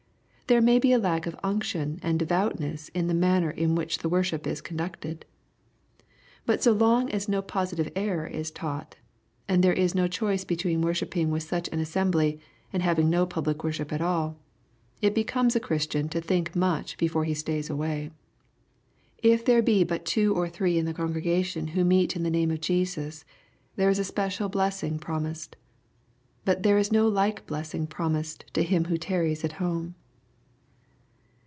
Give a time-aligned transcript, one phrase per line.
[0.47, 4.09] There may be a lack of unction and devoutness in the manner in which the
[4.09, 5.23] worship is conducted.
[6.45, 8.97] But so long as no positive error is taught,
[9.47, 12.37] and there is no choice between worshipping with such an assembly,
[12.73, 14.35] and having no public worship at all,
[15.01, 18.11] it becomes a Christian to think much before he stays away.
[19.23, 22.51] If there be but two or three in the congregation who meet in the name
[22.51, 23.23] of Jesus,
[23.77, 25.55] there is a special blessing promised.
[26.43, 29.95] But there is no like blessing promised to him who tarries at home.